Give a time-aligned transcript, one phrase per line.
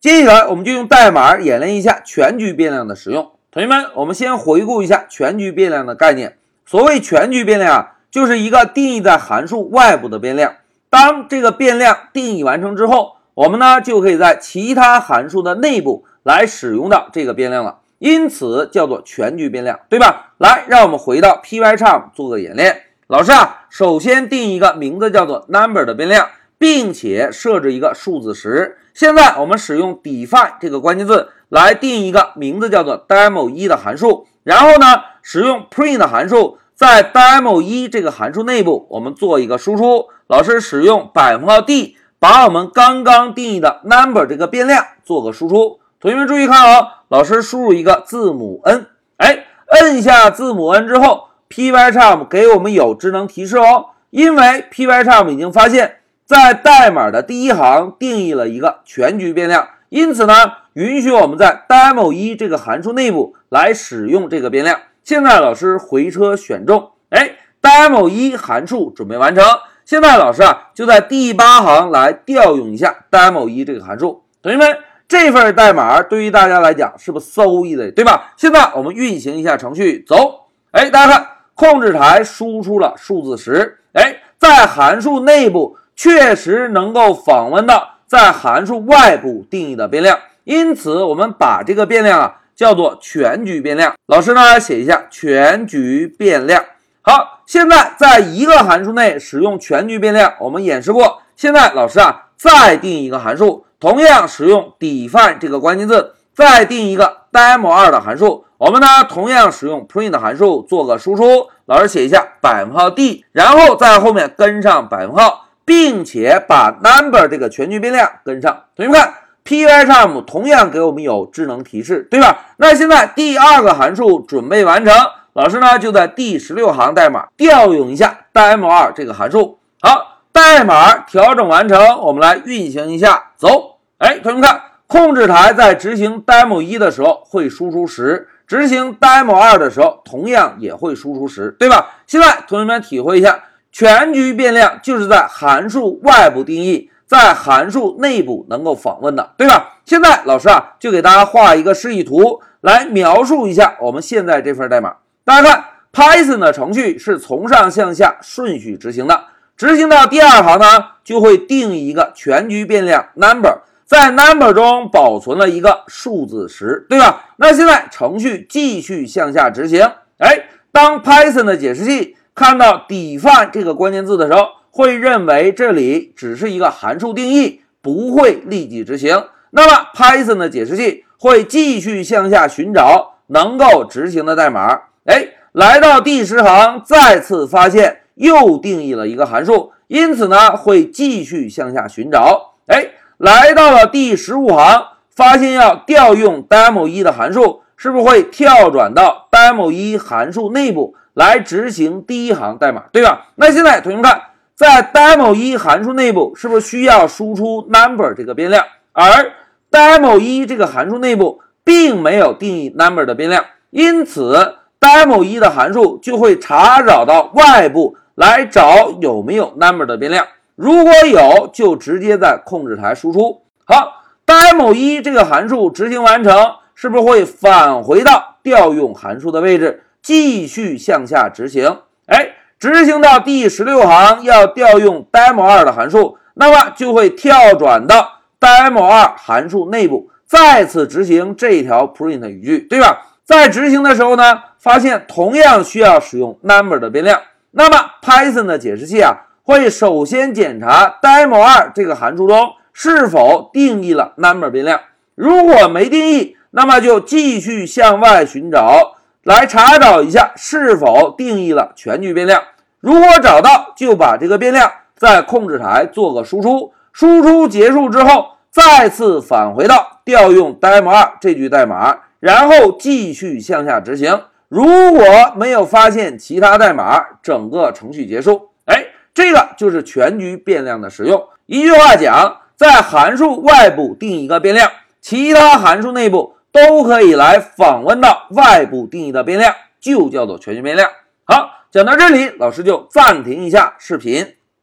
[0.00, 3.32] 接下来我们就用代码演练一下全局变量的使用。
[3.50, 6.38] 同学们，我们先回顾一下全局变量的概念。
[6.64, 10.54] 所谓全局变量啊，就是一个定义在函数外部的变量。
[10.88, 17.78] 当这个变量定义完成之后，我们呢就可以在其他函数的内部来使用到这个变量了。
[17.98, 20.34] 因此叫做全局变量，对吧？
[20.38, 22.82] 来，让我们回到 Pycharm 做个演练。
[23.08, 26.28] 老师啊，首先定一个名字叫做 number 的变量，
[26.58, 28.76] 并且设置一个数字十。
[28.92, 40.06] 现在我们使用 define 这个关键字来定一个名字叫做 demo 一的函数，然后呢，使用 print 函数在 demo 一这个函数内部，我们做一个输出。
[40.26, 45.78] 老师使用百分号 d 把我们刚刚定义的 number 这个变量做个输出。
[46.00, 48.86] 同学们注意看哦，老师输入一个字母 n，
[49.18, 55.97] 哎，摁下字母 n 之后，Pycharm 给我们有智能提示哦，因为 Pycharm 已经发现。
[56.28, 60.34] 在代码的第一行定义了一个全局变量，因此呢，
[60.74, 64.78] 允许我们在 demo 一这个函数内部来使用这个变量。
[65.02, 69.42] 现在老师回车选中，哎，demo 一函数准备完成。
[69.86, 74.22] 现在老师啊，就在第八行来调用一下 demo 一这个函数。
[74.42, 74.76] 同学们，
[75.08, 78.34] 这份代码对于大家来讲是不是 so easy，对吧？
[78.36, 80.48] 现在我们运行一下程序，走。
[80.72, 85.78] 哎，大家看，控制台输出了数字十，哎，在函数内部。
[85.98, 93.92] 确实能够访问到在函数外部定义的变量，因此我们把这个变量啊叫做全局变量。
[94.06, 96.64] 老师呢写一下全局变量。
[97.02, 101.22] 好，现在在一个函数内使用全局变量，我们演示过。
[101.34, 108.44] 现在老师啊再定一个函数，同样使用 define 这个关键字，再定一个 demo 二的函数。
[108.58, 111.48] 我们呢同样使用 print 函数做个输出。
[111.66, 115.46] 老师写一下百分号 d，然后在后面跟上百分号。
[115.68, 119.12] 并且把 number 这个全局变量跟上，同学们看
[119.44, 122.38] ，Pycharm 同样给我们有智能提示，对吧？
[122.56, 124.94] 那现在第二个函数准备完成，
[125.34, 129.58] 老师呢就在第十六行代码调用一下 demo2 这个函数。
[129.82, 133.80] 好，代码调整完成，我们来运行一下，走。
[133.98, 141.90] 哎，同学们看，控制台在执行 demo 一的时候会输出十，执行 demo2 的时候同样也会输出十，对吧？
[142.06, 143.44] 现在同学们体会一下。
[143.78, 149.78] 全局变量就是在函数外部定义，在函数内部能够访问的，对吧？
[149.84, 154.96] 现在老师啊，就给大家画一个示意图，来描述一下我们现在这份代码。
[155.24, 167.26] 大家看，Python 的程序是从上向下顺序执行的，执行到第二行呢，就会定义一个全局变量 number，在 number 中保存了一个数字十，对吧？
[167.36, 169.88] 那现在程序继续向下执行，
[170.18, 172.16] 哎，当 Python 的解释器。
[172.38, 179.24] 看到 define 这个关键字的时候，会认为这里只是一个函数定义，不会立即执行。
[179.50, 184.82] 那么 Python 的解释器会继续向下寻找能够执行的代码。
[185.06, 192.54] 哎，来到第十行，再次发现又定义了一个函数，因此呢，会继续向下寻找。
[192.68, 200.94] 哎，来到了第十五行，发现要调用 demo 一的函数，是不是会跳转到 demo 一函数内部？
[201.18, 203.26] 来执行第一行代码，对吧？
[203.34, 204.22] 那现在同学们看，
[204.54, 208.64] 在 demo 一函数内部是不是需要输出 number 这个变量？
[208.92, 209.32] 而
[209.68, 220.24] demo 一这个函数内部并没有定义 number 的变量，因此 demo 一的函数就会查找到外部来找有没有 number 的变量，
[220.54, 223.42] 如果有，就直接在控制台输出。
[223.64, 226.32] 好，demo 一这个函数执行完成，
[226.76, 229.82] 是不是会返回到调用函数的位置？
[230.08, 243.02] 继续向下执行，哎，执行到第十六行要调用 demo 二的函数，那么就会跳转到 demo 二函数内部，再次执行这条 print 语句，对吧？
[243.22, 247.20] 在执行的时候呢，发现同样需要使用 number 的变量，
[247.50, 254.80] 那么 Python 的解释器啊，会首先检查 demo 二这个函数中是否定义了 number 变量，
[255.14, 258.94] 如果没定义，那么就继续向外寻找。
[259.28, 262.42] 来查找一下是否定义了全局变量，
[262.80, 266.72] 如果找到，就把这个变量在控制台做个输出。
[266.94, 274.18] 输出结束之后，再次返回到调用 demo 二这句代码，然后继续向下执行。
[274.48, 274.64] 如
[274.94, 275.04] 果
[275.36, 278.48] 没有发现其他代码，整个程序结束。
[278.64, 281.22] 哎，这个就是全局变量的使用。
[281.44, 284.70] 一句话讲，在函数外部定一个变量，
[285.02, 286.36] 其他函数内部。
[286.52, 290.90] 都可以来访问到外部定义的变量，就叫做全局变量。
[291.24, 294.34] 好，讲到这里，老师就暂停一下视频。